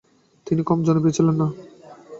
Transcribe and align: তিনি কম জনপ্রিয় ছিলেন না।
তিনি 0.47 0.61
কম 0.63 0.79
জনপ্রিয় 0.87 1.15
ছিলেন 1.17 1.35
না। 1.41 1.47